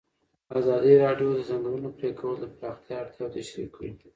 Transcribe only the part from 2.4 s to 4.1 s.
پراختیا اړتیاوې تشریح کړي.